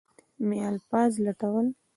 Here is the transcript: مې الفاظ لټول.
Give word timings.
مې 0.47 0.57
الفاظ 0.71 1.11
لټول. 1.25 1.67